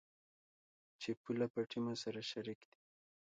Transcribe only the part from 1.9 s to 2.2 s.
سره